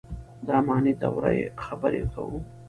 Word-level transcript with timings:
د 0.45 0.47
اماني 0.59 0.93
دورې 1.01 1.41
خبره 1.65 2.01
کوو. 2.13 2.37